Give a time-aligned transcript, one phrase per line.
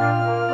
[0.00, 0.49] Música